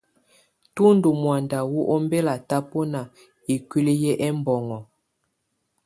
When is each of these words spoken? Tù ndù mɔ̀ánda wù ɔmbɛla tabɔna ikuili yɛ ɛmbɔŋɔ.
Tù 0.75 0.83
ndù 0.95 1.09
mɔ̀ánda 1.21 1.59
wù 1.71 1.79
ɔmbɛla 1.95 2.33
tabɔna 2.49 3.01
ikuili 3.53 3.93
yɛ 4.03 4.11
ɛmbɔŋɔ. 4.27 4.77